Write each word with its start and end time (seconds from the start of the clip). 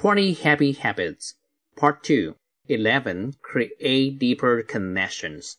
20 0.00 0.32
Happy 0.32 0.72
Habits. 0.72 1.34
Part 1.76 2.02
2. 2.04 2.34
11. 2.68 3.34
Create 3.42 4.18
deeper 4.18 4.62
connections. 4.62 5.58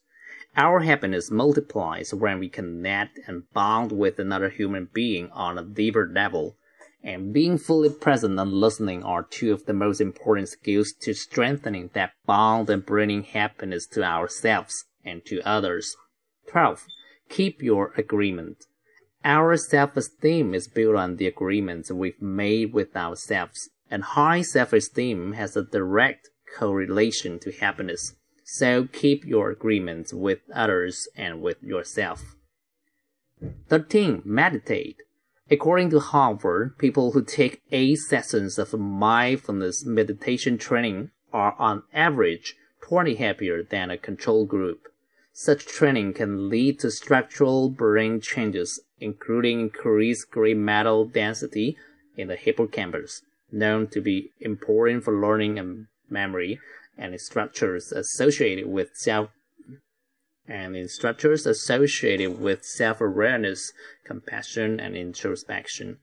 Our 0.57 0.79
happiness 0.79 1.29
multiplies 1.29 2.11
when 2.11 2.39
we 2.39 2.49
connect 2.49 3.19
and 3.27 3.43
bond 3.53 3.91
with 3.91 4.17
another 4.17 4.49
human 4.49 4.89
being 4.91 5.29
on 5.29 5.59
a 5.59 5.63
deeper 5.63 6.09
level. 6.11 6.55
And 7.03 7.31
being 7.31 7.59
fully 7.59 7.91
present 7.91 8.39
and 8.39 8.51
listening 8.51 9.03
are 9.03 9.21
two 9.21 9.53
of 9.53 9.67
the 9.67 9.73
most 9.73 10.01
important 10.01 10.49
skills 10.49 10.91
to 11.01 11.13
strengthening 11.13 11.91
that 11.93 12.13
bond 12.25 12.67
and 12.71 12.83
bringing 12.83 13.21
happiness 13.21 13.85
to 13.89 14.03
ourselves 14.03 14.85
and 15.05 15.23
to 15.25 15.47
others. 15.47 15.95
12. 16.47 16.87
Keep 17.29 17.61
your 17.61 17.93
agreement. 17.95 18.65
Our 19.23 19.55
self-esteem 19.55 20.55
is 20.55 20.67
built 20.67 20.95
on 20.95 21.17
the 21.17 21.27
agreements 21.27 21.91
we've 21.91 22.19
made 22.19 22.73
with 22.73 22.97
ourselves, 22.97 23.69
and 23.91 24.03
high 24.03 24.41
self-esteem 24.41 25.33
has 25.33 25.55
a 25.55 25.63
direct 25.63 26.29
correlation 26.57 27.37
to 27.39 27.51
happiness. 27.51 28.15
So 28.43 28.87
keep 28.91 29.25
your 29.25 29.51
agreements 29.51 30.13
with 30.13 30.39
others 30.53 31.07
and 31.15 31.41
with 31.41 31.61
yourself. 31.61 32.35
13. 33.69 34.21
Meditate. 34.25 34.97
According 35.49 35.89
to 35.89 35.99
Harvard, 35.99 36.77
people 36.77 37.11
who 37.11 37.23
take 37.23 37.61
eight 37.71 37.97
sessions 37.97 38.57
of 38.57 38.73
mindfulness 38.73 39.85
meditation 39.85 40.57
training 40.57 41.11
are 41.33 41.55
on 41.59 41.83
average 41.93 42.55
20 42.81 43.15
happier 43.15 43.61
than 43.61 43.89
a 43.89 43.97
control 43.97 44.45
group. 44.45 44.87
Such 45.33 45.65
training 45.65 46.13
can 46.13 46.49
lead 46.49 46.79
to 46.79 46.91
structural 46.91 47.69
brain 47.69 48.21
changes, 48.21 48.81
including 48.99 49.61
increased 49.61 50.29
gray 50.29 50.53
matter 50.53 51.05
density 51.05 51.77
in 52.17 52.27
the 52.27 52.35
hippocampus, 52.35 53.23
known 53.51 53.87
to 53.87 54.01
be 54.01 54.31
important 54.39 55.03
for 55.03 55.13
learning 55.13 55.59
and 55.59 55.87
memory, 56.09 56.59
and 56.97 57.19
structures 57.19 57.91
associated 57.91 58.67
with 58.67 58.89
self 58.95 59.29
and 60.47 60.75
in 60.75 60.89
structures 60.89 61.45
associated 61.45 62.39
with 62.39 62.65
self-awareness, 62.65 63.71
compassion, 64.03 64.79
and 64.79 64.97
introspection. 64.97 65.97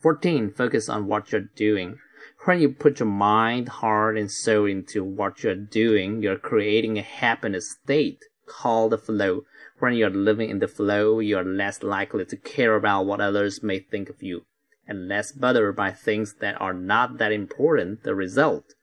14. 0.00 0.52
Focus 0.52 0.88
on 0.88 1.06
what 1.06 1.32
you're 1.32 1.48
doing. 1.56 1.98
When 2.44 2.60
you 2.60 2.68
put 2.68 3.00
your 3.00 3.08
mind, 3.08 3.68
heart, 3.68 4.16
and 4.16 4.30
soul 4.30 4.66
into 4.66 5.02
what 5.02 5.42
you're 5.42 5.56
doing, 5.56 6.22
you're 6.22 6.38
creating 6.38 6.98
a 6.98 7.02
happiness 7.02 7.76
state 7.82 8.24
called 8.46 8.92
the 8.92 8.98
flow. 8.98 9.44
When 9.80 9.94
you're 9.94 10.10
living 10.10 10.50
in 10.50 10.60
the 10.60 10.68
flow, 10.68 11.18
you're 11.18 11.44
less 11.44 11.82
likely 11.82 12.24
to 12.26 12.36
care 12.36 12.76
about 12.76 13.06
what 13.06 13.20
others 13.20 13.62
may 13.62 13.80
think 13.80 14.08
of 14.08 14.22
you, 14.22 14.44
and 14.88 15.06
less 15.06 15.30
bothered 15.30 15.76
by 15.76 15.92
things 15.92 16.34
that 16.40 16.60
are 16.60 16.72
not 16.72 17.18
that 17.18 17.30
important. 17.30 18.02
The 18.02 18.14
result? 18.14 18.74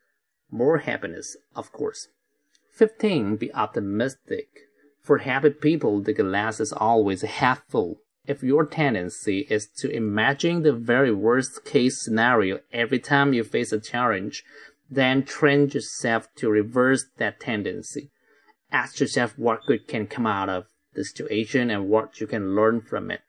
More 0.51 0.77
happiness, 0.77 1.35
of 1.55 1.71
course. 1.71 2.07
15. 2.71 3.35
Be 3.35 3.53
optimistic. 3.53 4.47
For 5.01 5.19
happy 5.19 5.49
people, 5.49 6.01
the 6.01 6.13
glass 6.13 6.59
is 6.59 6.71
always 6.71 7.23
half 7.23 7.63
full. 7.67 7.97
If 8.27 8.43
your 8.43 8.65
tendency 8.65 9.45
is 9.49 9.67
to 9.77 9.89
imagine 9.89 10.63
the 10.63 10.73
very 10.73 11.11
worst 11.11 11.65
case 11.65 12.01
scenario 12.01 12.59
every 12.71 12.99
time 12.99 13.33
you 13.33 13.43
face 13.43 13.71
a 13.71 13.79
challenge, 13.79 14.43
then 14.89 15.23
train 15.23 15.69
yourself 15.69 16.27
to 16.35 16.49
reverse 16.49 17.05
that 17.17 17.39
tendency. 17.39 18.11
Ask 18.71 18.99
yourself 18.99 19.37
what 19.37 19.65
good 19.67 19.87
can 19.87 20.07
come 20.07 20.25
out 20.25 20.49
of 20.49 20.65
the 20.93 21.03
situation 21.03 21.69
and 21.69 21.87
what 21.87 22.19
you 22.19 22.27
can 22.27 22.55
learn 22.55 22.81
from 22.81 23.11
it. 23.11 23.21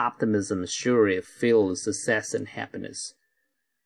Optimism 0.00 0.64
surely 0.66 1.20
fuels 1.20 1.84
success 1.84 2.32
and 2.32 2.48
happiness. 2.48 3.12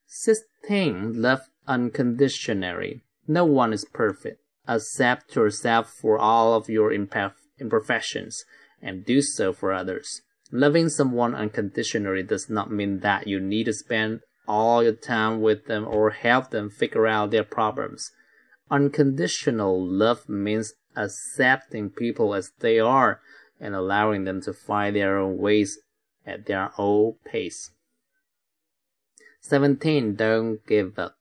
16. 0.06 1.20
Love 1.20 1.40
unconditionally. 1.66 3.00
No 3.26 3.44
one 3.44 3.72
is 3.72 3.84
perfect. 3.84 4.40
Accept 4.68 5.34
yourself 5.34 5.90
for 5.90 6.16
all 6.16 6.54
of 6.54 6.68
your 6.68 6.92
imperfections 6.92 8.44
and 8.80 9.04
do 9.04 9.20
so 9.22 9.52
for 9.52 9.72
others. 9.72 10.22
Loving 10.52 10.88
someone 10.88 11.34
unconditionally 11.34 12.22
does 12.22 12.48
not 12.48 12.70
mean 12.70 13.00
that 13.00 13.26
you 13.26 13.40
need 13.40 13.64
to 13.64 13.72
spend 13.72 14.20
all 14.46 14.84
your 14.84 14.92
time 14.92 15.42
with 15.42 15.66
them 15.66 15.84
or 15.84 16.10
help 16.10 16.50
them 16.50 16.70
figure 16.70 17.08
out 17.08 17.32
their 17.32 17.42
problems. 17.42 18.12
Unconditional 18.70 19.84
love 19.84 20.28
means 20.28 20.74
accepting 20.94 21.90
people 21.90 22.36
as 22.36 22.52
they 22.60 22.78
are 22.78 23.20
and 23.58 23.74
allowing 23.74 24.22
them 24.22 24.40
to 24.42 24.52
find 24.52 24.94
their 24.94 25.18
own 25.18 25.38
ways 25.38 25.76
at 26.26 26.46
their 26.46 26.70
own 26.78 27.14
pace. 27.24 27.70
17. 29.40 30.14
Don't 30.14 30.66
give 30.66 30.98
up. 30.98 31.16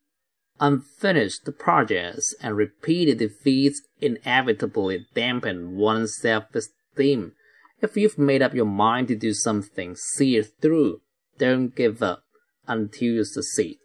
Unfinished 0.60 1.50
projects 1.58 2.34
and 2.42 2.56
repeated 2.56 3.18
defeats 3.18 3.82
inevitably 4.00 5.06
dampen 5.14 5.76
one's 5.76 6.16
self-esteem. 6.16 7.34
If 7.82 7.98
you've 7.98 8.18
made 8.18 8.42
up 8.42 8.54
your 8.54 8.66
mind 8.66 9.10
to 9.10 9.16
do 9.16 9.34
something, 9.34 9.96
see 9.96 10.38
it 10.38 10.54
through. 10.62 11.02
Don't 11.38 11.76
give 11.76 12.02
up 12.02 12.24
until 12.66 13.14
you 13.16 13.24
succeed. 13.26 13.80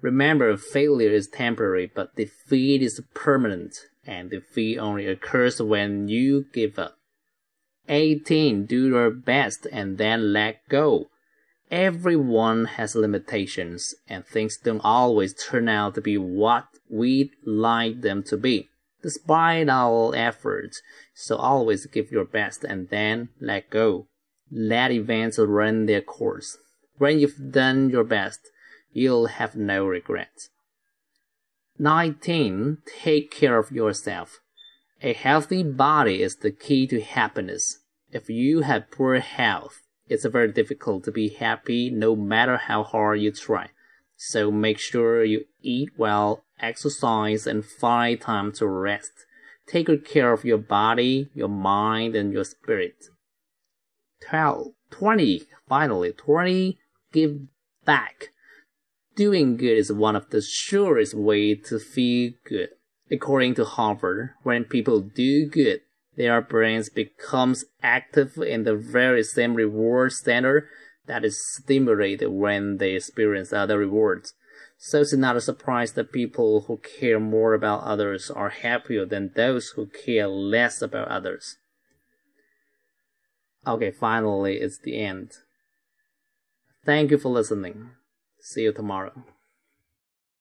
Remember, 0.00 0.56
failure 0.56 1.10
is 1.10 1.28
temporary, 1.28 1.90
but 1.92 2.16
defeat 2.16 2.82
is 2.82 3.02
permanent 3.14 3.74
and 4.06 4.30
defeat 4.30 4.78
only 4.78 5.06
occurs 5.06 5.60
when 5.60 6.08
you 6.08 6.46
give 6.52 6.78
up. 6.78 6.96
18. 7.88 8.66
Do 8.66 8.88
your 8.88 9.10
best 9.10 9.66
and 9.70 9.98
then 9.98 10.32
let 10.32 10.66
go. 10.68 11.08
Everyone 11.70 12.66
has 12.66 12.94
limitations, 12.94 13.94
and 14.06 14.26
things 14.26 14.58
don't 14.58 14.84
always 14.84 15.32
turn 15.32 15.70
out 15.70 15.94
to 15.94 16.02
be 16.02 16.18
what 16.18 16.66
we'd 16.90 17.30
like 17.46 18.02
them 18.02 18.22
to 18.24 18.36
be, 18.36 18.68
despite 19.02 19.70
our 19.70 20.14
efforts. 20.14 20.82
So 21.14 21.36
always 21.36 21.86
give 21.86 22.12
your 22.12 22.26
best 22.26 22.62
and 22.62 22.90
then 22.90 23.30
let 23.40 23.70
go. 23.70 24.06
Let 24.50 24.92
events 24.92 25.38
run 25.38 25.86
their 25.86 26.02
course. 26.02 26.58
When 26.98 27.18
you've 27.18 27.52
done 27.52 27.88
your 27.88 28.04
best, 28.04 28.40
you'll 28.92 29.26
have 29.26 29.56
no 29.56 29.86
regrets. 29.86 30.50
19. 31.78 32.78
Take 33.02 33.30
care 33.30 33.58
of 33.58 33.72
yourself. 33.72 34.40
A 35.04 35.14
healthy 35.14 35.64
body 35.64 36.22
is 36.22 36.36
the 36.36 36.52
key 36.52 36.86
to 36.86 37.00
happiness. 37.00 37.80
If 38.12 38.30
you 38.30 38.60
have 38.60 38.92
poor 38.92 39.18
health, 39.18 39.82
it's 40.06 40.24
very 40.26 40.52
difficult 40.52 41.02
to 41.04 41.10
be 41.10 41.30
happy 41.30 41.90
no 41.90 42.14
matter 42.14 42.56
how 42.56 42.84
hard 42.84 43.20
you 43.20 43.32
try. 43.32 43.70
So 44.16 44.52
make 44.52 44.78
sure 44.78 45.24
you 45.24 45.46
eat 45.60 45.88
well, 45.96 46.44
exercise, 46.60 47.48
and 47.48 47.64
find 47.64 48.20
time 48.20 48.52
to 48.52 48.68
rest. 48.68 49.26
Take 49.66 49.86
good 49.86 50.04
care 50.04 50.32
of 50.32 50.44
your 50.44 50.58
body, 50.58 51.30
your 51.34 51.48
mind, 51.48 52.14
and 52.14 52.32
your 52.32 52.44
spirit. 52.44 53.06
12. 54.28 54.68
20. 54.92 55.42
Finally, 55.68 56.12
20. 56.12 56.78
Give 57.12 57.40
back. 57.84 58.28
Doing 59.16 59.56
good 59.56 59.78
is 59.78 59.92
one 59.92 60.14
of 60.14 60.30
the 60.30 60.40
surest 60.40 61.12
ways 61.12 61.66
to 61.70 61.80
feel 61.80 62.34
good. 62.44 62.68
According 63.12 63.56
to 63.56 63.66
Harvard, 63.66 64.30
when 64.42 64.64
people 64.64 65.00
do 65.00 65.46
good, 65.46 65.82
their 66.16 66.40
brains 66.40 66.88
becomes 66.88 67.66
active 67.82 68.38
in 68.38 68.64
the 68.64 68.74
very 68.74 69.22
same 69.22 69.54
reward 69.54 70.12
center 70.12 70.68
that 71.06 71.22
is 71.22 71.46
stimulated 71.54 72.30
when 72.30 72.78
they 72.78 72.94
experience 72.94 73.52
other 73.52 73.78
rewards. 73.78 74.32
So 74.78 75.02
it's 75.02 75.12
not 75.12 75.36
a 75.36 75.42
surprise 75.42 75.92
that 75.92 76.10
people 76.10 76.62
who 76.62 76.78
care 76.78 77.20
more 77.20 77.52
about 77.52 77.82
others 77.82 78.30
are 78.30 78.48
happier 78.48 79.04
than 79.04 79.32
those 79.36 79.70
who 79.76 79.86
care 79.86 80.26
less 80.26 80.80
about 80.80 81.08
others. 81.08 81.58
Okay, 83.66 83.90
finally, 83.90 84.56
it's 84.56 84.78
the 84.78 84.98
end. 84.98 85.32
Thank 86.84 87.10
you 87.10 87.18
for 87.18 87.28
listening. 87.28 87.90
See 88.40 88.62
you 88.62 88.72
tomorrow. 88.72 89.12